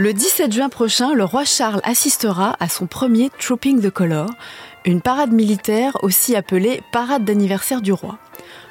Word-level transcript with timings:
Le 0.00 0.12
17 0.12 0.52
juin 0.52 0.68
prochain, 0.68 1.12
le 1.12 1.24
roi 1.24 1.44
Charles 1.44 1.80
assistera 1.82 2.54
à 2.60 2.68
son 2.68 2.86
premier 2.86 3.30
Trooping 3.40 3.80
the 3.82 3.90
Color, 3.90 4.30
une 4.84 5.00
parade 5.00 5.32
militaire 5.32 5.96
aussi 6.04 6.36
appelée 6.36 6.82
parade 6.92 7.24
d'anniversaire 7.24 7.80
du 7.80 7.92
roi. 7.92 8.16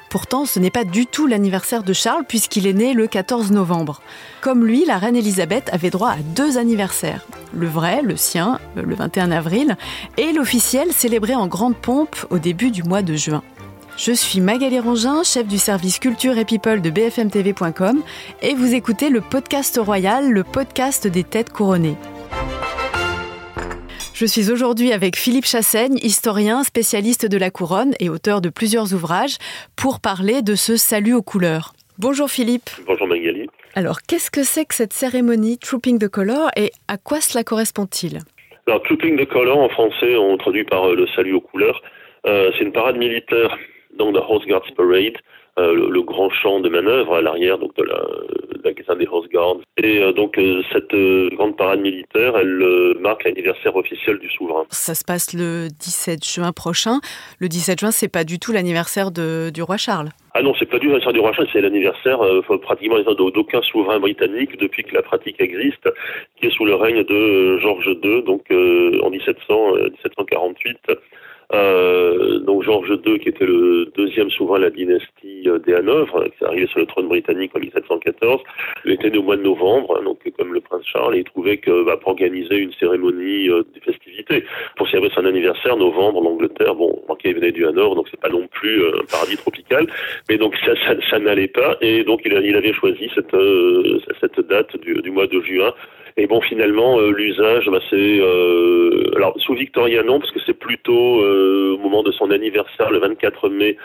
Pourtant, 0.08 0.46
ce 0.46 0.58
n'est 0.58 0.70
pas 0.70 0.84
du 0.84 1.04
tout 1.04 1.26
l'anniversaire 1.26 1.82
de 1.82 1.92
Charles 1.92 2.24
puisqu'il 2.26 2.66
est 2.66 2.72
né 2.72 2.94
le 2.94 3.06
14 3.06 3.50
novembre. 3.50 4.00
Comme 4.40 4.64
lui, 4.64 4.86
la 4.86 4.96
reine 4.96 5.16
Elisabeth 5.16 5.68
avait 5.70 5.90
droit 5.90 6.12
à 6.12 6.16
deux 6.34 6.56
anniversaires. 6.56 7.26
Le 7.52 7.66
vrai, 7.66 8.00
le 8.00 8.16
sien, 8.16 8.58
le 8.74 8.94
21 8.94 9.30
avril, 9.30 9.76
et 10.16 10.32
l'officiel 10.32 10.94
célébré 10.94 11.34
en 11.34 11.46
grande 11.46 11.76
pompe 11.76 12.16
au 12.30 12.38
début 12.38 12.70
du 12.70 12.84
mois 12.84 13.02
de 13.02 13.16
juin. 13.16 13.42
Je 13.98 14.12
suis 14.12 14.40
Magali 14.40 14.78
Rangin, 14.78 15.24
chef 15.24 15.48
du 15.48 15.58
service 15.58 15.98
culture 15.98 16.38
et 16.38 16.44
people 16.44 16.80
de 16.80 16.88
bfmtv.com 16.88 18.00
et 18.42 18.54
vous 18.54 18.72
écoutez 18.72 19.10
le 19.10 19.20
podcast 19.20 19.76
royal, 19.82 20.30
le 20.30 20.44
podcast 20.44 21.08
des 21.08 21.24
têtes 21.24 21.52
couronnées. 21.52 21.96
Je 24.14 24.24
suis 24.24 24.52
aujourd'hui 24.52 24.92
avec 24.92 25.16
Philippe 25.16 25.46
Chassaigne, 25.46 25.98
historien, 26.00 26.62
spécialiste 26.62 27.26
de 27.26 27.36
la 27.38 27.50
couronne 27.50 27.94
et 27.98 28.08
auteur 28.08 28.40
de 28.40 28.50
plusieurs 28.50 28.94
ouvrages, 28.94 29.36
pour 29.74 29.98
parler 29.98 30.42
de 30.42 30.54
ce 30.54 30.76
salut 30.76 31.14
aux 31.14 31.22
couleurs. 31.22 31.72
Bonjour 31.98 32.30
Philippe. 32.30 32.70
Bonjour 32.86 33.08
Magali. 33.08 33.48
Alors, 33.74 34.02
qu'est-ce 34.02 34.30
que 34.30 34.44
c'est 34.44 34.64
que 34.64 34.76
cette 34.76 34.92
cérémonie 34.92 35.58
Trooping 35.58 35.98
the 35.98 36.08
Color 36.08 36.50
et 36.54 36.70
à 36.86 36.98
quoi 36.98 37.20
cela 37.20 37.42
correspond-il? 37.42 38.20
Alors, 38.68 38.80
Trooping 38.84 39.18
the 39.18 39.28
Color 39.28 39.58
en 39.58 39.68
français, 39.68 40.16
on 40.16 40.36
traduit 40.36 40.64
par 40.64 40.88
euh, 40.88 40.94
le 40.94 41.08
salut 41.16 41.34
aux 41.34 41.40
couleurs. 41.40 41.82
Euh, 42.26 42.52
c'est 42.56 42.64
une 42.64 42.72
parade 42.72 42.96
militaire, 42.96 43.56
donc 43.98 44.14
la 44.14 44.22
Horse 44.22 44.46
Guards 44.46 44.72
Parade, 44.76 45.18
euh, 45.58 45.90
le, 45.90 46.02
grand 46.02 46.30
champ 46.30 46.60
de 46.60 46.68
manœuvre 46.68 47.16
à 47.16 47.20
l'arrière 47.20 47.58
donc 47.58 47.74
de 47.76 47.82
la, 47.82 47.96
de 47.96 48.62
la 48.64 48.94
des 48.94 49.06
Horse 49.06 49.28
Guards. 49.28 49.56
Et 49.76 50.00
euh, 50.00 50.12
donc 50.12 50.38
euh, 50.38 50.62
cette 50.72 50.94
grande 51.34 51.56
parade 51.56 51.80
militaire, 51.80 52.36
elle 52.36 52.94
marque 53.00 53.24
l'anniversaire 53.24 53.74
officiel 53.74 54.18
du 54.18 54.30
souverain. 54.30 54.64
Ça 54.70 54.94
se 54.94 55.04
passe 55.04 55.34
le 55.34 55.66
17 55.68 56.24
juin 56.24 56.52
prochain. 56.52 57.00
Le 57.40 57.48
17 57.48 57.80
juin, 57.80 57.90
c'est 57.90 58.08
pas 58.08 58.22
du 58.22 58.38
tout 58.38 58.52
l'anniversaire 58.52 59.10
du 59.10 59.62
roi 59.62 59.76
Charles. 59.76 60.10
Ah 60.34 60.42
non, 60.42 60.54
c'est 60.56 60.66
pas 60.66 60.78
du 60.78 60.86
l'anniversaire 60.86 61.12
du 61.12 61.20
roi 61.20 61.32
Charles, 61.32 61.48
c'est 61.52 61.60
l'anniversaire 61.60 62.20
pratiquement 62.62 62.98
d'aucun 63.14 63.62
souverain 63.62 63.98
britannique 63.98 64.56
depuis 64.58 64.84
que 64.84 64.94
la 64.94 65.02
pratique 65.02 65.40
existe, 65.40 65.88
qui 66.36 66.46
est 66.46 66.50
sous 66.50 66.66
le 66.66 66.76
règne 66.76 67.02
de 67.02 67.58
Georges 67.58 67.96
II, 68.02 68.22
donc 68.22 68.44
en 68.50 69.10
1700, 69.10 69.74
1748. 69.74 70.78
Euh, 71.54 72.40
donc 72.40 72.62
Georges 72.62 72.98
II, 73.06 73.18
qui 73.18 73.30
était 73.30 73.46
le 73.46 73.90
deuxième 73.96 74.28
souverain 74.30 74.58
de 74.58 74.64
la 74.64 74.70
dynastie 74.70 75.44
euh, 75.46 75.58
des 75.58 75.72
Hanovres, 75.72 76.24
qui 76.24 76.44
est 76.44 76.46
arrivé 76.46 76.66
sur 76.66 76.80
le 76.80 76.86
trône 76.86 77.08
britannique 77.08 77.52
en 77.54 77.60
1714, 77.60 78.42
il 78.84 78.92
était 78.92 79.16
au 79.16 79.22
mois 79.22 79.36
de 79.36 79.42
novembre, 79.42 79.96
hein, 79.98 80.04
donc 80.04 80.18
comme 80.36 80.52
le 80.52 80.60
prince 80.60 80.84
Charles, 80.84 81.16
et 81.16 81.18
il 81.20 81.24
trouvait 81.24 81.56
que 81.56 81.84
bah, 81.84 81.96
pour 81.96 82.12
organiser 82.12 82.56
une 82.56 82.72
cérémonie 82.72 83.48
euh, 83.48 83.62
de 83.74 83.80
festivité, 83.80 84.44
pour 84.76 84.88
célébrer 84.88 85.10
son 85.14 85.24
anniversaire, 85.24 85.76
novembre, 85.76 86.20
en 86.20 86.26
Angleterre, 86.26 86.74
bon, 86.74 87.02
il 87.24 87.34
venait 87.34 87.52
du 87.52 87.66
Hanovre, 87.66 87.94
donc 87.94 88.08
c'est 88.10 88.20
pas 88.20 88.28
non 88.28 88.46
plus 88.48 88.82
euh, 88.82 89.00
un 89.00 89.04
paradis 89.10 89.36
tropical, 89.38 89.86
mais 90.28 90.36
donc 90.36 90.54
ça, 90.64 90.74
ça, 90.84 90.94
ça 91.08 91.18
n'allait 91.18 91.48
pas, 91.48 91.76
et 91.80 92.04
donc 92.04 92.20
il, 92.24 92.34
avait 92.34 92.72
choisi 92.72 93.10
cette, 93.14 93.36
cette 94.20 94.40
date 94.48 94.76
du 94.80 95.10
mois 95.10 95.26
de 95.26 95.40
juin 95.40 95.72
et 96.18 96.26
bon, 96.26 96.40
finalement, 96.40 96.98
euh, 96.98 97.12
l'usage, 97.12 97.70
bah, 97.70 97.78
c'est 97.88 98.18
euh, 98.20 99.10
alors 99.14 99.38
sous 99.38 99.54
Victoria 99.54 100.02
non, 100.02 100.18
parce 100.18 100.32
que 100.32 100.40
c'est 100.44 100.58
plutôt 100.58 101.22
euh, 101.22 101.76
au 101.76 101.78
moment 101.78 102.02
de 102.02 102.10
son 102.10 102.32
anniversaire, 102.32 102.90
le 102.90 102.98
24 102.98 103.48
mai, 103.48 103.76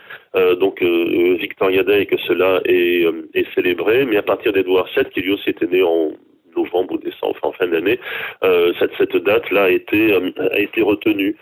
donc 0.59 0.81
Victoria 0.81 1.83
Day, 1.83 2.07
que 2.07 2.17
cela 2.17 2.59
est, 2.65 3.05
est 3.35 3.53
célébré. 3.53 4.05
Mais 4.05 4.17
à 4.17 4.23
partir 4.23 4.51
d'Edward 4.51 4.87
VII, 4.95 5.05
qui 5.13 5.21
lui 5.21 5.33
aussi 5.33 5.51
était 5.51 5.67
né 5.67 5.83
en 5.83 6.11
novembre 6.55 6.93
ou 6.93 6.97
décembre, 6.97 7.37
en 7.41 7.51
fin 7.51 7.67
d'année, 7.67 7.99
euh, 8.43 8.73
cette, 8.79 8.91
cette 8.97 9.15
date-là 9.17 9.65
a 9.65 9.69
été, 9.69 10.13
a 10.13 10.59
été 10.59 10.81
retenue. 10.81 11.35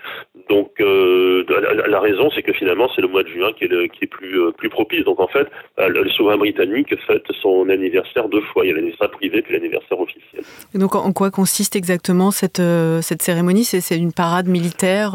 Donc 0.52 0.82
euh, 0.82 1.46
la, 1.88 2.02
raison, 2.02 2.30
c'est 2.36 2.44
que 2.44 2.52
finalement, 2.52 2.90
c'est 2.94 3.02
le 3.02 3.08
mois 3.08 3.24
de 3.24 3.30
juin 3.30 3.54
qui 3.58 3.64
est, 3.64 3.72
euh, 3.72 4.52
plus 4.52 4.70
propice. 4.70 5.06
Donc 5.06 5.22
en 5.22 5.28
fait, 5.30 5.48
euh, 5.80 5.88
le, 5.88 6.10
souverain 6.10 6.36
britannique 6.36 6.94
fête 7.08 7.24
son 7.42 7.70
anniversaire 7.70 8.28
deux 8.28 8.42
fois. 8.42 8.66
Il 8.66 8.68
y 8.68 8.72
a 8.72 8.76
l'anniversaire 8.76 9.10
privé 9.12 9.42
puis 9.42 9.54
l'anniversaire 9.54 9.98
officiel. 9.98 10.44
Et 10.76 10.78
donc 10.78 10.94
en 10.96 11.14
quoi 11.14 11.32
consiste 11.32 11.78
exactement 11.78 12.32
cette 12.32 12.62
cérémonie? 13.22 13.64
C'est 13.64 13.98
une 13.98 14.12
parade 14.12 14.50
militaire 14.50 15.14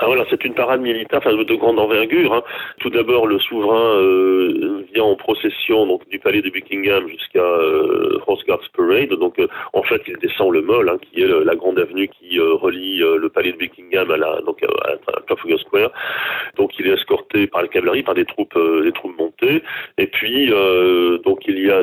ah 0.00 0.06
voilà, 0.06 0.24
c'est 0.30 0.44
une 0.44 0.54
parade 0.54 0.80
militaire 0.80 1.18
enfin, 1.18 1.34
de 1.34 1.54
grande 1.56 1.80
envergure. 1.80 2.32
Hein. 2.32 2.42
Tout 2.78 2.88
d'abord, 2.88 3.26
le 3.26 3.40
souverain 3.40 3.96
euh, 3.96 4.84
vient 4.94 5.02
en 5.02 5.16
procession 5.16 5.86
donc 5.86 6.08
du 6.08 6.20
palais 6.20 6.40
de 6.40 6.50
Buckingham 6.50 7.08
jusqu'à 7.08 7.42
euh, 7.42 8.20
Horse 8.28 8.44
Guards 8.46 8.70
Parade. 8.76 9.08
Donc, 9.08 9.40
euh, 9.40 9.48
en 9.72 9.82
fait, 9.82 10.00
il 10.06 10.16
descend 10.18 10.52
le 10.52 10.62
Mall, 10.62 10.88
hein, 10.88 10.98
qui 10.98 11.20
est 11.20 11.26
la 11.26 11.56
grande 11.56 11.80
avenue 11.80 12.08
qui 12.08 12.38
euh, 12.38 12.54
relie 12.54 12.98
le 12.98 13.28
palais 13.28 13.50
de 13.50 13.58
Buckingham 13.58 14.08
à 14.12 14.16
la 14.16 14.40
donc 14.42 14.62
à, 14.62 15.22
Trafalgar 15.26 15.58
Square. 15.58 15.90
Donc, 16.56 16.78
il 16.78 16.86
est 16.86 16.94
escorté 16.94 17.48
par 17.48 17.62
la 17.62 17.68
cavalerie, 17.68 18.04
par 18.04 18.14
des 18.14 18.24
troupes, 18.24 18.56
des 18.84 18.92
troupes 18.92 19.18
montées. 19.18 19.64
Et 19.98 20.06
puis, 20.06 20.48
donc, 21.24 21.40
il 21.48 21.58
y 21.58 21.72
a 21.72 21.82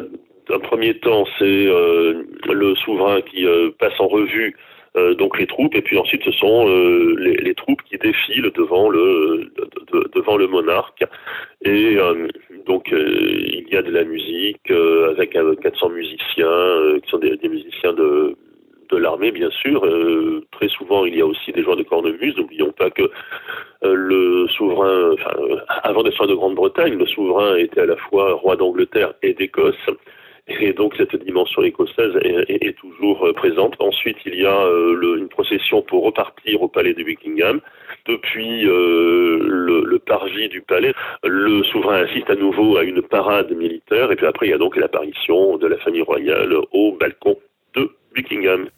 un 0.53 0.59
premier 0.59 0.97
temps, 0.99 1.25
c'est 1.37 1.65
le 1.65 2.75
souverain 2.75 3.19
qui 3.21 3.45
passe 3.77 3.99
en 3.99 4.07
revue 4.07 4.55
euh, 4.55 4.74
donc 5.15 5.37
les 5.37 5.47
troupes, 5.47 5.75
et 5.75 5.81
puis 5.81 5.97
ensuite 5.97 6.23
ce 6.23 6.31
sont 6.31 6.67
euh, 6.69 7.15
les, 7.17 7.53
troupes 7.53 7.81
qui 7.83 7.97
défilent 7.97 8.51
devant 8.55 8.89
le 8.89 9.51
de, 9.57 9.69
de, 9.91 10.09
devant 10.13 10.37
le 10.37 10.47
monarque. 10.47 11.03
Et 11.63 11.97
euh, 11.97 12.27
donc 12.65 12.91
il 12.91 13.67
y 13.69 13.75
a 13.75 13.81
de 13.81 13.91
la 13.91 14.03
musique 14.03 14.71
avec 14.71 15.37
400 15.61 15.89
musiciens 15.89 16.99
qui 17.03 17.09
sont 17.09 17.17
des, 17.17 17.37
musiciens 17.49 17.93
de 17.93 18.35
de 18.91 18.97
l'armée, 18.97 19.31
bien 19.31 19.49
sûr. 19.49 19.81
très 20.51 20.69
souvent, 20.69 21.05
il 21.05 21.17
y 21.17 21.21
a 21.21 21.25
aussi 21.25 21.51
des 21.51 21.63
joueurs 21.63 21.75
de 21.75 21.81
cornemuse. 21.81 22.37
N'oublions 22.37 22.71
pas 22.71 22.91
que 22.91 23.09
le 23.81 24.47
souverain, 24.49 25.13
enfin, 25.13 25.33
avant 25.83 26.03
d'être 26.03 26.27
de 26.27 26.35
Grande-Bretagne, 26.35 26.95
le 26.95 27.07
souverain 27.07 27.55
était 27.57 27.81
à 27.81 27.87
la 27.87 27.95
fois 27.95 28.33
roi 28.33 28.55
d'Angleterre 28.55 29.13
et 29.23 29.33
d'Écosse. 29.33 29.89
Et 30.47 30.73
donc 30.73 30.93
cette 30.95 31.15
dimension 31.23 31.63
écossaise 31.63 32.13
est, 32.21 32.77
toujours 32.77 33.25
euh, 33.25 33.33
présente. 33.33 33.75
Ensuite, 33.79 34.17
il 34.25 34.35
y 34.35 34.45
a 34.45 34.55
euh, 34.55 35.17
une 35.17 35.27
procession 35.27 35.81
pour 35.81 36.03
repartir 36.03 36.61
au 36.61 36.67
palais 36.67 36.93
de 36.93 37.03
Buckingham. 37.03 37.61
Depuis 38.05 38.67
euh, 38.67 39.39
le, 39.41 39.97
parvis 39.97 40.47
du 40.49 40.61
palais, 40.61 40.93
le 41.23 41.63
souverain 41.63 42.03
assiste 42.03 42.29
à 42.29 42.35
nouveau 42.35 42.77
à 42.77 42.83
une 42.83 43.01
parade 43.01 43.51
militaire. 43.53 44.11
Et 44.11 44.15
puis 44.15 44.27
après, 44.27 44.45
il 44.45 44.51
y 44.51 44.53
a 44.53 44.59
donc 44.59 44.75
l'apparition 44.75 45.57
de 45.57 45.65
la 45.65 45.77
famille 45.77 46.03
royale 46.03 46.55
au 46.71 46.91
balcon 46.99 47.37
Buckingham. 48.15 48.69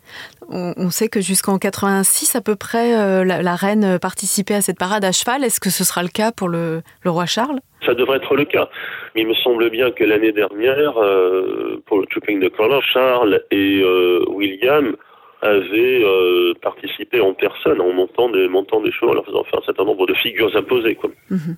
On, 0.50 0.90
sait 0.90 1.10
que 1.10 1.22
jusqu'en 1.22 1.58
86 1.58 2.36
à 2.36 2.42
peu 2.42 2.56
près, 2.56 3.24
la, 3.26 3.56
reine 3.56 4.00
participait 4.00 4.56
à 4.56 4.62
cette 4.62 4.80
parade 4.80 5.06
à 5.06 5.12
cheval. 5.12 5.44
Est-ce 5.44 5.60
que 5.60 5.70
ce 5.70 5.84
sera 5.84 6.04
le 6.04 6.10
cas 6.10 6.32
pour 6.32 6.48
le 6.50 6.82
roi 7.06 7.26
Charles? 7.26 7.60
Ça 7.86 7.94
devrait 7.94 8.18
être 8.18 8.36
le 8.36 8.46
cas. 8.46 8.70
Mais 9.16 9.22
il 9.22 9.28
me 9.28 9.34
semble 9.36 9.70
bien 9.70 9.92
que 9.92 10.04
l'année 10.04 10.32
dernière, 10.32 10.98
euh, 10.98 11.82
pour 11.86 12.00
le 12.00 12.06
Trooping 12.08 12.40
de 12.40 12.50
Color, 12.50 12.84
Charles 12.84 13.42
et 13.52 13.82
euh, 13.82 14.26
William 14.30 14.96
avait 15.42 16.04
euh, 16.04 16.54
participé 16.62 17.22
en 17.22 17.34
personne 17.34 17.80
en 17.80 17.94
montant 17.94 18.30
des, 18.30 18.48
montant 18.48 18.82
des 18.82 18.92
chevaux, 18.92 19.12
en 19.12 19.14
leur 19.14 19.26
faisant 19.26 19.44
faire 19.44 19.60
un 19.60 19.66
certain 19.66 19.86
nombre 19.86 20.08
de 20.08 20.14
figures 20.16 20.56
imposées. 20.56 20.96
Quoi. 20.96 21.12
Mhm. 21.30 21.58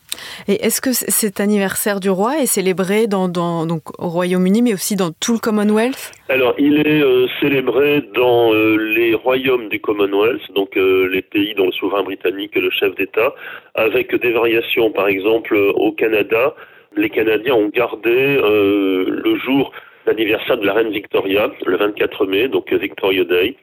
Et 0.50 0.66
est-ce 0.66 0.82
que 0.82 0.92
cet 0.92 1.40
anniversaire 1.40 2.00
du 2.00 2.10
roi 2.10 2.40
est 2.40 2.46
célébré 2.46 3.08
dans, 3.08 3.30
dans 3.30 3.66
donc, 3.66 3.84
au 3.98 4.10
Royaume-Uni, 4.10 4.62
mais 4.62 4.74
aussi 4.74 4.96
dans 4.98 5.12
tout 5.12 5.34
le 5.34 5.40
Commonwealth? 5.40 6.12
Alors, 6.28 6.56
il 6.58 6.86
est 6.86 7.02
euh, 7.02 7.28
célébré 7.40 8.04
dans 8.14 8.54
euh, 8.54 8.76
les 8.76 9.14
royaumes 9.14 9.70
du 9.70 9.80
Commonwealth, 9.80 10.52
donc 10.54 10.76
les 10.76 11.22
pays 11.22 11.54
dont 11.56 11.68
le 11.68 11.72
souverain 11.72 12.04
britannique 12.04 12.56
est 12.56 12.62
le 12.62 12.72
chef 12.72 12.96
d'État, 12.96 13.34
avec 13.76 14.14
des 14.14 14.32
variations. 14.32 14.92
Par 14.92 15.08
exemple, 15.08 15.56
au 15.56 15.92
Canada, 15.92 16.54
les 16.96 17.10
Canadiens 17.10 17.56
ont 17.56 17.70
gardé 17.70 18.40
le 18.42 19.36
jour 19.38 19.72
d'anniversaire 20.06 20.58
de 20.58 20.66
la 20.66 20.74
reine 20.74 20.92
Victoria, 20.92 21.52
le 21.66 21.78
24 21.78 22.26
mai, 22.26 22.48
donc 22.48 22.72
Victoria 22.74 23.24
Day 23.24 23.56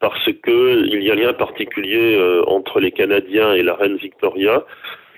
parce 0.00 0.30
que 0.42 0.86
il 0.86 1.02
y 1.02 1.10
a 1.10 1.14
un 1.14 1.16
lien 1.16 1.32
particulier 1.32 2.16
euh, 2.16 2.42
entre 2.46 2.80
les 2.80 2.92
Canadiens 2.92 3.54
et 3.54 3.62
la 3.62 3.74
reine 3.74 3.96
Victoria, 3.96 4.64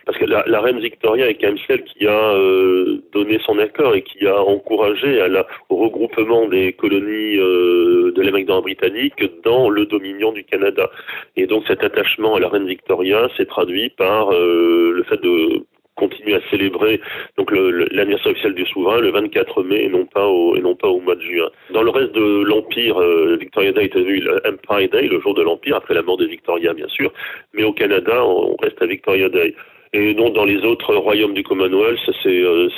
parce 0.04 0.18
que 0.18 0.24
la, 0.24 0.60
reine 0.60 0.78
Victoria 0.78 1.28
est 1.28 1.34
quand 1.34 1.48
même 1.48 1.58
celle 1.66 1.82
qui 1.82 2.06
a 2.06 2.32
euh, 2.34 3.02
donné 3.12 3.40
son 3.44 3.58
accord 3.58 3.96
et 3.96 4.02
qui 4.02 4.24
a 4.26 4.40
encouragé 4.40 5.20
à 5.20 5.26
la, 5.26 5.46
au 5.68 5.76
regroupement 5.76 6.46
des 6.46 6.72
colonies 6.74 7.36
euh, 7.36 8.12
de 8.12 8.22
l'Amérique 8.22 8.46
britannique 8.46 9.24
dans 9.42 9.68
le 9.68 9.84
Dominion 9.86 10.30
du 10.30 10.44
Canada. 10.44 10.90
Et 11.34 11.46
donc 11.46 11.64
cet 11.66 11.82
attachement 11.82 12.36
à 12.36 12.40
la 12.40 12.48
reine 12.48 12.68
Victoria 12.68 13.28
s'est 13.36 13.46
traduit 13.46 13.90
par 13.90 14.30
le 14.30 15.04
fait 15.08 15.20
de 15.20 15.64
continue 15.96 16.34
à 16.34 16.40
célébrer 16.50 17.00
donc 17.36 17.50
l'anniversaire 17.50 18.32
officiel 18.32 18.54
du 18.54 18.64
souverain 18.66 19.00
le 19.00 19.10
24 19.10 19.62
mai 19.62 19.84
et 19.84 19.88
non 19.88 20.06
pas 20.06 20.26
au 20.26 20.56
et 20.56 20.60
non 20.60 20.76
pas 20.76 20.88
au 20.88 21.00
mois 21.00 21.16
de 21.16 21.22
juin. 21.22 21.48
Dans 21.70 21.82
le 21.82 21.90
reste 21.90 22.12
de 22.12 22.44
l'empire, 22.44 23.00
euh, 23.00 23.36
Victoria 23.40 23.72
Day 23.72 23.84
est 23.84 23.98
vu 23.98 24.28
Empire 24.44 24.88
Day, 24.90 25.08
le 25.08 25.20
jour 25.20 25.34
de 25.34 25.42
l'empire 25.42 25.76
après 25.76 25.94
la 25.94 26.02
mort 26.02 26.16
de 26.16 26.26
Victoria 26.26 26.72
bien 26.74 26.88
sûr, 26.88 27.12
mais 27.54 27.64
au 27.64 27.72
Canada 27.72 28.24
on 28.24 28.56
reste 28.56 28.80
à 28.80 28.86
Victoria 28.86 29.28
Day. 29.28 29.54
Et 29.92 30.14
donc 30.14 30.34
dans 30.34 30.44
les 30.44 30.58
autres 30.64 30.94
royaumes 30.94 31.34
du 31.34 31.42
Commonwealth, 31.42 31.98
euh, 32.26 32.68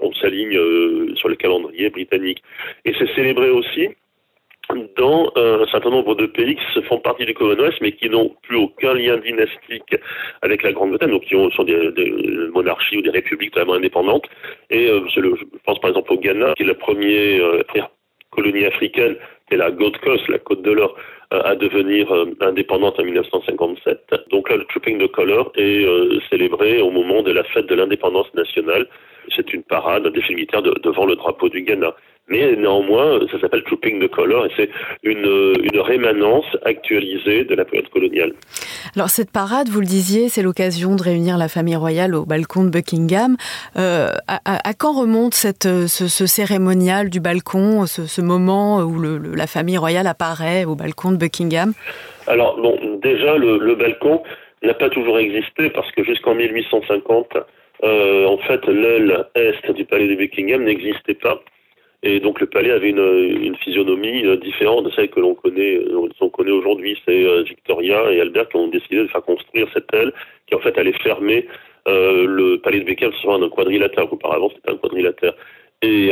on 0.00 0.12
s'aligne 0.14 0.56
euh, 0.56 1.14
sur 1.14 1.28
le 1.28 1.34
calendrier 1.34 1.90
britannique. 1.90 2.42
Et 2.84 2.94
c'est 2.98 3.12
célébré 3.14 3.50
aussi 3.50 3.88
dans 4.96 5.30
un 5.36 5.66
certain 5.66 5.90
nombre 5.90 6.14
de 6.14 6.26
pays 6.26 6.56
qui 6.56 6.64
se 6.74 6.80
font 6.82 6.98
partie 6.98 7.26
du 7.26 7.34
Commonwealth, 7.34 7.80
mais 7.80 7.92
qui 7.92 8.08
n'ont 8.08 8.34
plus 8.42 8.56
aucun 8.56 8.94
lien 8.94 9.18
dynastique 9.18 9.94
avec 10.42 10.62
la 10.62 10.72
Grande-Bretagne, 10.72 11.10
donc 11.10 11.24
qui 11.24 11.34
sont 11.34 11.64
des, 11.64 11.92
monarchies 12.52 12.98
ou 12.98 13.02
des 13.02 13.10
républiques 13.10 13.52
totalement 13.52 13.74
indépendantes. 13.74 14.26
Et 14.70 14.88
euh, 14.88 15.00
je 15.14 15.20
pense 15.64 15.78
par 15.80 15.90
exemple 15.90 16.12
au 16.12 16.18
Ghana, 16.18 16.54
qui 16.54 16.62
est 16.62 16.66
la 16.66 16.74
première, 16.74 17.44
euh, 17.44 17.62
colonie 18.30 18.64
africaine, 18.64 19.16
qui 19.48 19.54
est 19.54 19.58
la 19.58 19.70
Gold 19.70 19.96
Coast, 19.98 20.26
la 20.28 20.38
Côte 20.38 20.62
de 20.62 20.72
l'Or, 20.72 20.96
euh, 21.32 21.42
à 21.44 21.54
devenir 21.54 22.10
indépendante 22.40 22.98
en 22.98 23.04
1957. 23.04 24.14
Donc 24.30 24.50
là, 24.50 24.56
le 24.56 24.64
Trooping 24.64 24.98
de 24.98 25.06
Color 25.06 25.52
est 25.56 25.86
célébré 26.30 26.80
au 26.80 26.90
moment 26.90 27.22
de 27.22 27.30
la 27.32 27.44
fête 27.44 27.66
de 27.66 27.74
l'indépendance 27.74 28.32
nationale. 28.34 28.88
C'est 29.34 29.54
une 29.54 29.62
parade 29.62 30.08
des 30.08 30.22
militaires 30.30 30.62
devant 30.62 31.06
le 31.06 31.16
drapeau 31.16 31.48
du 31.48 31.62
Ghana 31.62 31.94
mais 32.28 32.56
néanmoins, 32.56 33.20
ça 33.30 33.38
s'appelle 33.40 33.62
Trooping 33.64 34.00
the 34.00 34.08
Color 34.08 34.46
et 34.46 34.50
c'est 34.56 34.70
une, 35.02 35.54
une 35.62 35.80
rémanence 35.80 36.46
actualisée 36.64 37.44
de 37.44 37.54
la 37.54 37.64
période 37.64 37.88
coloniale. 37.90 38.32
Alors 38.96 39.10
cette 39.10 39.30
parade, 39.30 39.68
vous 39.68 39.80
le 39.80 39.86
disiez, 39.86 40.28
c'est 40.28 40.42
l'occasion 40.42 40.96
de 40.96 41.02
réunir 41.02 41.36
la 41.36 41.48
famille 41.48 41.76
royale 41.76 42.14
au 42.14 42.24
balcon 42.24 42.64
de 42.64 42.70
Buckingham. 42.70 43.36
Euh, 43.76 44.08
à, 44.26 44.74
quand 44.74 44.92
remonte 44.92 45.34
cette, 45.34 45.68
ce, 45.86 46.26
cérémonial 46.26 47.10
du 47.10 47.20
balcon, 47.20 47.86
ce, 47.86 48.20
moment 48.20 48.80
où 48.80 48.98
le, 48.98 49.18
la 49.18 49.46
famille 49.46 49.78
royale 49.78 50.06
apparaît 50.06 50.64
au 50.64 50.74
balcon 50.74 51.12
de 51.12 51.16
Buckingham? 51.16 51.72
Alors 52.26 52.58
bon, 52.60 52.78
déjà 53.02 53.36
le, 53.36 53.58
le 53.58 53.74
balcon 53.74 54.22
n'a 54.62 54.74
pas 54.74 54.88
toujours 54.88 55.18
existé 55.18 55.68
parce 55.70 55.90
que 55.92 56.02
jusqu'en 56.04 56.34
1850, 56.34 57.36
euh, 57.82 58.26
en 58.26 58.38
fait, 58.38 58.66
l'aile 58.66 59.26
est 59.34 59.72
du 59.72 59.84
palais 59.84 60.08
de 60.08 60.14
Buckingham 60.14 60.64
n'existait 60.64 61.14
pas. 61.14 61.42
Et 62.06 62.20
donc 62.20 62.38
le 62.38 62.46
palais 62.46 62.70
avait 62.70 62.90
une, 62.90 63.56
physionomie 63.56 64.26
euh, 64.26 64.36
différente 64.36 64.84
de 64.84 64.90
celle 64.90 65.08
que 65.08 65.20
l'on 65.20 65.34
connaît, 65.34 65.76
euh, 65.76 66.52
aujourd'hui. 66.52 66.98
C'est 67.06 67.24
euh, 67.24 67.42
Victoria 67.42 68.12
et 68.12 68.20
Albert 68.20 68.50
qui 68.50 68.56
ont 68.56 68.68
décidé 68.68 68.96
de 68.96 69.06
faire 69.06 69.22
construire 69.22 69.66
cette 69.72 69.92
aile 69.94 70.12
qui 70.46 70.54
en 70.54 70.58
fait 70.58 70.76
allait 70.76 70.92
fermer 70.92 71.46
le 71.86 72.56
palais 72.56 72.80
de 72.80 72.84
Buckingham 72.84 73.12
sur 73.14 73.32
un 73.32 73.48
quadrilatère. 73.48 74.10
Auparavant 74.12 74.50
c'était 74.54 74.70
un 74.70 74.76
quadrilatère. 74.76 75.34
Et 75.82 76.08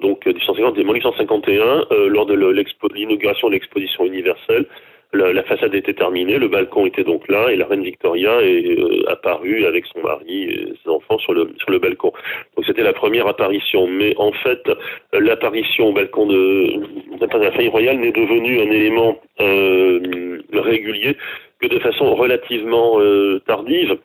donc 0.00 0.26
1850, 0.26 0.76
1851, 0.76 1.86
lors 2.08 2.26
de 2.26 2.34
l'inauguration 2.34 3.48
de 3.48 3.52
l'exposition 3.52 4.04
universelle, 4.04 4.66
la, 5.14 5.42
façade 5.44 5.74
était 5.74 5.94
terminée, 5.94 6.38
le 6.38 6.48
balcon 6.48 6.86
était 6.86 7.04
donc 7.04 7.28
là, 7.28 7.50
et 7.50 7.56
la 7.56 7.66
reine 7.66 7.82
Victoria 7.82 8.42
est 8.42 8.78
euh, 8.78 9.10
apparue 9.10 9.64
avec 9.64 9.84
son 9.86 10.00
mari 10.00 10.44
et 10.44 10.72
ses 10.82 10.90
enfants 10.90 11.18
sur 11.18 11.32
le, 11.32 11.78
balcon. 11.78 12.12
Donc 12.56 12.66
c'était 12.66 12.82
la 12.82 12.92
première 12.92 13.26
apparition. 13.26 13.86
Mais 13.86 14.14
en 14.18 14.32
fait, 14.32 14.62
l'apparition 15.12 15.88
au 15.88 15.92
balcon 15.92 16.26
de, 16.26 16.80
la 17.20 17.52
famille 17.52 17.68
royale 17.68 17.98
n'est 17.98 18.12
devenue 18.12 18.60
un 18.60 18.70
élément 18.70 19.18
euh, 19.40 20.40
régulier 20.52 21.16
que 21.60 21.66
de 21.66 21.78
façon 21.78 22.14
relativement 22.14 23.00
euh, 23.00 23.40
tardive. 23.46 23.98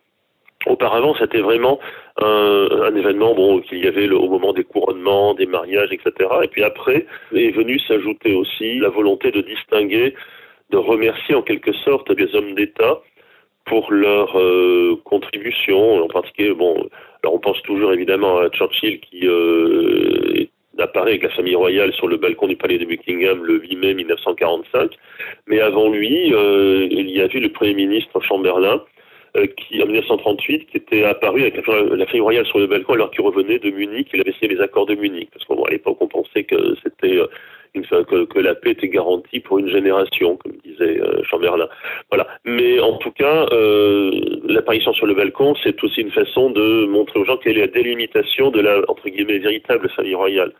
Auparavant, 0.66 1.14
c'était 1.18 1.40
vraiment 1.40 1.80
un, 2.18 2.94
événement 2.94 3.34
bon, 3.34 3.60
qu'il 3.60 3.82
y 3.82 3.88
avait 3.88 4.10
au 4.10 4.28
moment 4.28 4.52
des 4.52 4.64
couronnements, 4.64 5.32
des 5.32 5.46
mariages, 5.46 5.90
etc. 5.90 6.28
Et 6.42 6.48
puis 6.48 6.62
après 6.62 7.06
est 7.34 7.50
venu 7.50 7.78
s'ajouter 7.78 8.34
aussi 8.34 8.78
la 8.78 8.90
volonté 8.90 9.30
de 9.30 9.40
distinguer 9.40 10.14
de 10.70 10.76
remercier 10.76 11.34
en 11.34 11.42
quelque 11.42 11.72
sorte 11.72 12.12
des 12.12 12.34
hommes 12.34 12.54
d'État 12.54 13.00
pour 13.64 13.92
leur 13.92 14.38
euh, 14.38 14.96
contribution. 15.04 16.02
En 16.04 16.08
particulier, 16.08 16.52
bon, 16.54 16.88
alors 17.22 17.34
on 17.34 17.38
pense 17.38 17.62
toujours 17.62 17.92
évidemment 17.92 18.38
à 18.38 18.48
Churchill 18.50 19.00
qui 19.00 19.26
euh, 19.26 20.44
apparaît 20.78 21.10
avec 21.10 21.22
la 21.22 21.30
famille 21.30 21.54
royale 21.54 21.92
sur 21.92 22.08
le 22.08 22.16
balcon 22.16 22.46
du 22.46 22.56
palais 22.56 22.78
de 22.78 22.84
Buckingham 22.84 23.44
le 23.44 23.60
8 23.60 23.76
mai 23.76 23.94
1945. 23.94 24.92
Mais 25.46 25.60
avant 25.60 25.90
lui, 25.90 26.32
euh, 26.34 26.88
il 26.90 27.10
y 27.10 27.20
avait 27.20 27.40
le 27.40 27.50
Premier 27.50 27.74
ministre 27.74 28.20
Chamberlain 28.20 28.82
qui, 29.56 29.80
en 29.80 29.86
1938, 29.86 30.66
qui 30.66 30.76
était 30.76 31.04
apparu 31.04 31.42
avec 31.42 31.56
la 31.56 31.62
famille 32.06 32.20
royale 32.20 32.46
sur 32.46 32.58
le 32.58 32.66
balcon 32.66 32.94
alors 32.94 33.12
qu'il 33.12 33.20
revenait 33.20 33.60
de 33.60 33.70
Munich, 33.70 34.08
il 34.12 34.20
avait 34.20 34.32
signé 34.32 34.56
les 34.56 34.60
accords 34.60 34.86
de 34.86 34.96
Munich. 34.96 35.28
Parce 35.32 35.44
qu'à 35.44 35.70
l'époque, 35.70 35.98
on 36.00 36.08
pensait 36.08 36.42
que 36.42 36.74
c'était 36.82 37.16
que, 37.90 38.38
la 38.38 38.54
paix 38.54 38.70
était 38.70 38.88
garantie 38.88 39.40
pour 39.40 39.58
une 39.58 39.68
génération, 39.68 40.36
comme 40.36 40.52
disait 40.64 41.00
euh, 41.00 41.22
Chamberlain. 41.24 41.68
Voilà. 42.10 42.26
Mais 42.44 42.80
en 42.80 42.96
tout 42.96 43.10
cas, 43.10 43.46
euh, 43.52 44.10
l'apparition 44.44 44.92
sur 44.92 45.06
le 45.06 45.14
balcon, 45.14 45.54
c'est 45.62 45.82
aussi 45.84 46.00
une 46.00 46.10
façon 46.10 46.50
de 46.50 46.86
montrer 46.86 47.20
aux 47.20 47.24
gens 47.24 47.36
quelle 47.36 47.58
est 47.58 47.66
la 47.66 47.66
délimitation 47.66 48.50
de 48.50 48.60
la 48.60 48.78
entre 48.88 49.08
guillemets 49.08 49.38
véritable 49.38 49.88
famille 49.90 50.14
royale. 50.14 50.52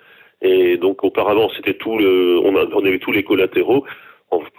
Et 0.42 0.76
donc 0.76 1.04
auparavant, 1.04 1.50
c'était 1.56 1.74
tout 1.74 1.98
le, 1.98 2.38
on, 2.42 2.54
on 2.54 2.84
avait 2.84 2.98
tous 2.98 3.12
les 3.12 3.22
collatéraux 3.22 3.84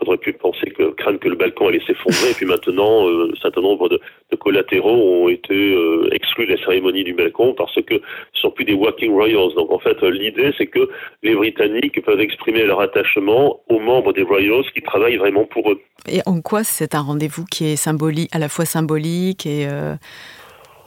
faudrait 0.02 0.18
plus 0.18 0.34
penser 0.34 0.72
que 0.72 0.92
craindre 0.92 1.20
que 1.20 1.30
le 1.30 1.36
balcon 1.36 1.68
allait 1.68 1.82
s'effondrer. 1.86 2.32
Et 2.32 2.34
puis 2.34 2.46
maintenant, 2.46 3.08
euh, 3.08 3.32
un 3.32 3.42
certain 3.42 3.62
nombre 3.62 3.88
de, 3.88 4.00
collatéraux 4.40 5.26
ont 5.26 5.30
été 5.30 5.54
euh, 5.76 6.10
exclus 6.12 6.48
de 6.48 6.54
la 6.54 6.58
cérémonie 6.58 7.04
du 7.04 7.14
balcon 7.14 7.54
parce 7.54 7.76
que 7.84 8.02
ce 8.34 8.42
sont 8.42 8.52
plus 8.52 8.66
des 8.66 8.74
walking 8.74 9.12
royals. 9.12 9.54
Donc 9.56 9.72
en 9.72 9.80
fait, 9.80 10.02
l'idée 10.02 10.52
c'est 10.58 10.68
que 10.68 10.90
les 11.22 11.36
Britanniques 11.36 12.04
peuvent 12.04 12.20
exprimer 12.20 12.64
leur 12.64 12.82
attachement 12.82 13.60
aux 13.70 13.80
membres 13.80 14.14
des 14.14 14.24
royals 14.24 14.64
qui 14.74 14.82
travaillent 14.82 15.18
vraiment 15.18 15.46
pour 15.46 15.72
eux. 15.72 15.80
Et 16.08 16.22
en 16.26 16.42
quoi 16.42 16.64
c'est 16.64 16.96
un 16.96 17.02
rendez-vous 17.02 17.46
qui 17.46 17.68
est 17.68 17.76
symbolique, 17.76 18.30
à 18.34 18.40
la 18.40 18.50
fois 18.50 18.66
symbolique 18.66 19.46
et 19.46 19.68
euh, 19.70 19.96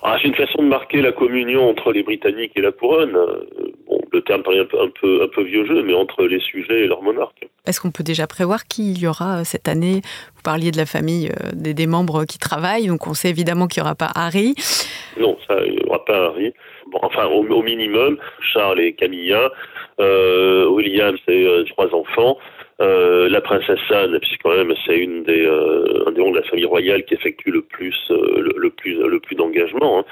ah, 0.05 0.19
c'est 0.21 0.29
une 0.29 0.35
façon 0.35 0.63
de 0.63 0.69
marquer 0.69 1.01
la 1.01 1.13
communion 1.13 1.69
entre 1.69 1.91
les 1.91 2.03
Britanniques 2.03 2.53
et 2.57 2.61
la 2.61 2.73
couronne. 2.73 3.17
Bon, 3.89 4.01
le 4.13 4.21
terme 4.23 4.43
paraît 4.43 4.61
un 4.61 4.67
peu, 4.67 4.81
un 4.81 4.91
peu, 5.01 5.23
un 5.23 5.29
peu 5.29 5.43
vieux 5.43 5.65
jeu, 5.67 5.83
mais 5.83 5.95
entre 5.95 6.25
les 6.25 6.41
sujets 6.41 6.85
et 6.85 6.87
leur 6.87 7.03
monarque. 7.03 7.49
Est-ce 7.67 7.81
qu'on 7.81 7.91
peut 7.91 8.05
déjà 8.05 8.27
prévoir 8.27 8.67
qui 8.67 8.93
y 8.93 9.07
aura 9.07 9.41
euh, 9.41 9.45
cette 9.45 9.69
année? 9.69 10.03
Vous 10.37 10.43
parliez 10.43 10.71
de 10.71 10.77
la 10.77 10.85
famille 10.85 11.31
euh, 11.31 11.51
des, 11.55 11.87
membres 11.87 12.27
qui 12.27 12.39
travaillent, 12.39 12.87
donc 12.87 13.07
on 13.07 13.15
sait 13.15 13.31
évidemment 13.31 13.67
qu'il 13.67 13.83
n'y 13.83 13.87
aura 13.87 13.95
pas 13.95 14.11
Harry. 14.15 14.55
Non, 15.19 15.39
ça, 15.49 15.57
il 15.65 15.73
n'y 15.73 15.85
aura 15.87 16.05
pas 16.05 16.27
Harry. 16.27 16.53
Bon, 16.93 16.99
enfin, 17.03 17.25
au, 17.27 17.63
minimum, 17.63 18.19
Charles 18.41 18.81
et 18.81 18.93
Camilla, 18.93 19.51
euh, 20.01 20.67
William, 20.67 21.17
c'est 21.27 21.47
trois 21.71 21.95
enfants. 21.95 22.37
la 22.79 23.41
princesse 23.41 23.81
Anne, 23.91 24.19
puisque 24.21 24.43
quand 24.43 24.55
même 24.55 24.75
c'est 24.85 24.99
une 24.99 25.23
des 25.25 25.47
un 26.07 26.11
des 26.11 26.21
membres 26.21 26.35
de 26.35 26.41
la 26.41 26.49
famille 26.49 26.67
royale 26.67 27.05
qui 27.05 27.15
effectue 27.15 27.51
le 27.51 27.63
plus 27.63 27.97
le, 28.11 28.71
plus 28.71 28.97
le 28.99 29.21
plus 29.21 29.37
Hein 29.85 30.05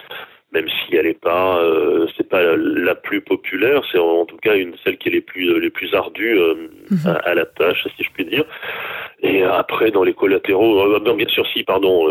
même 0.53 0.67
si 0.69 0.97
elle 0.97 1.07
n'est 1.07 1.15
pas, 1.15 1.59
euh, 1.59 2.07
c'est 2.17 2.29
pas 2.29 2.43
la 2.57 2.95
plus 2.95 3.23
populaire, 3.23 3.83
c'est 3.91 3.99
en, 3.99 4.27
tout 4.27 4.37
cas 4.37 4.55
une 4.55 4.75
celle 4.85 4.99
qui 4.99 5.09
est 5.09 5.13
les 5.13 5.21
plus 5.23 5.59
les 5.59 5.71
plus 5.71 5.95
ardues 5.95 6.39
euh, 6.39 6.69
mhm. 6.91 7.19
à, 7.25 7.35
la 7.35 7.47
tâche, 7.47 7.87
si 7.97 8.05
je 8.05 8.11
puis 8.13 8.27
dire. 8.27 8.45
Et 9.23 9.43
après, 9.43 9.91
dans 9.91 10.03
les 10.03 10.13
collatéraux, 10.13 10.81
euh, 10.81 11.15
bien 11.15 11.29
sûr, 11.29 11.47
si, 11.53 11.65
pardon, 11.65 12.07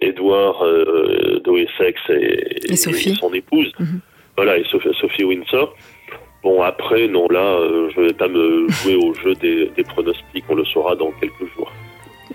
Edouard 0.00 0.62
euh, 0.62 1.40
d'Oessex 1.42 2.00
et, 2.10 2.72
et, 2.72 2.76
son 2.76 3.32
épouse, 3.32 3.72
mhm. 3.78 4.00
voilà, 4.36 4.58
et 4.58 4.64
Sophie, 4.64 4.90
Sophie, 5.00 5.24
Windsor. 5.24 5.74
Bon, 6.42 6.60
après, 6.60 7.08
non, 7.08 7.26
là, 7.30 7.58
je 7.94 8.00
ne 8.00 8.06
vais 8.08 8.12
pas 8.12 8.28
me 8.28 8.68
jouer 8.68 8.96
au 8.96 9.14
jeu 9.14 9.34
des, 9.36 9.70
des 9.74 9.84
pronostics, 9.84 10.44
on 10.50 10.54
le 10.54 10.64
saura 10.66 10.94
dans 10.94 11.10
quelques 11.12 11.50
jours. 11.56 11.72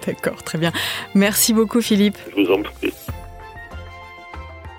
D'accord, 0.07 0.41
très 0.41 0.57
bien. 0.57 0.71
Merci 1.13 1.53
beaucoup, 1.53 1.81
Philippe. 1.81 2.17
Je 2.35 2.41
vous 2.41 2.51
en 2.51 2.63
prie. 2.63 2.91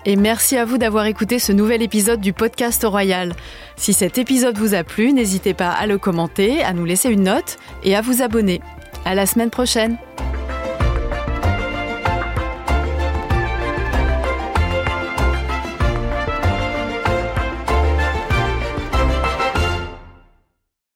Et 0.05 0.15
merci 0.15 0.57
à 0.57 0.65
vous 0.65 0.77
d'avoir 0.77 1.05
écouté 1.05 1.37
ce 1.37 1.51
nouvel 1.51 1.81
épisode 1.81 2.21
du 2.21 2.33
podcast 2.33 2.83
Royal. 2.83 3.33
Si 3.75 3.93
cet 3.93 4.17
épisode 4.17 4.57
vous 4.57 4.73
a 4.73 4.83
plu, 4.83 5.13
n'hésitez 5.13 5.53
pas 5.53 5.69
à 5.69 5.85
le 5.85 5.97
commenter, 5.97 6.63
à 6.63 6.73
nous 6.73 6.85
laisser 6.85 7.09
une 7.09 7.23
note 7.23 7.57
et 7.83 7.95
à 7.95 8.01
vous 8.01 8.21
abonner. 8.21 8.61
À 9.05 9.13
la 9.13 9.25
semaine 9.25 9.51
prochaine! 9.51 9.97